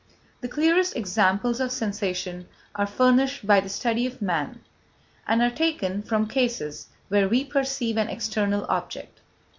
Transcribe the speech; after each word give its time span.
The 0.39 0.47
clearest 0.47 0.95
examples 0.95 1.59
of 1.59 1.71
sensation 1.71 2.47
are 2.73 2.87
furnished 2.87 3.45
by 3.45 3.59
the 3.59 3.69
study 3.69 4.07
of 4.07 4.19
man, 4.19 4.61
and 5.27 5.43
are 5.43 5.51
taken 5.51 6.01
from 6.01 6.25
cases 6.25 6.87
where 7.09 7.29
we 7.29 7.45
perceive 7.45 7.97
an 7.97 8.09
external 8.09 8.65
object. 8.67 9.19